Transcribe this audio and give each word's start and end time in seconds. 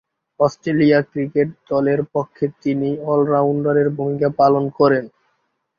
Australia 0.39 0.99
cricket 1.11 1.49
দলের 1.69 1.99
পক্ষে 2.13 2.45
তিনি 2.63 2.89
অল-রাউন্ডারের 3.05 3.87
ভূমিকা 3.97 4.29
পালন 4.39 4.63
করেন। 4.79 5.05